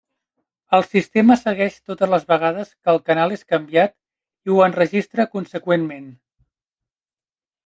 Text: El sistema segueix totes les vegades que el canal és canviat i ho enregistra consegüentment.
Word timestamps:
El 0.75 0.83
sistema 0.93 1.35
segueix 1.41 1.75
totes 1.91 2.11
les 2.13 2.25
vegades 2.33 2.71
que 2.71 2.91
el 2.95 3.01
canal 3.11 3.35
és 3.35 3.43
canviat 3.55 3.95
i 4.49 4.55
ho 4.55 4.59
enregistra 4.69 5.27
consegüentment. 5.37 6.11